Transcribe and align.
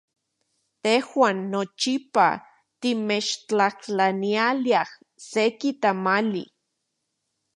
Tejuan 0.83 1.37
nochipa 1.51 2.27
timechtlajtlaniliaj 2.81 4.89
seki 5.29 5.71
tamali. 5.81 6.43